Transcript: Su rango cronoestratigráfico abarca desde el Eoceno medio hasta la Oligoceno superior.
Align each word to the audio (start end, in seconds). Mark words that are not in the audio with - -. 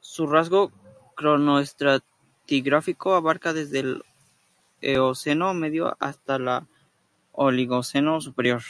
Su 0.00 0.26
rango 0.26 0.72
cronoestratigráfico 1.16 3.12
abarca 3.14 3.52
desde 3.52 3.80
el 3.80 4.02
Eoceno 4.80 5.52
medio 5.52 5.98
hasta 6.00 6.38
la 6.38 6.66
Oligoceno 7.32 8.22
superior. 8.22 8.62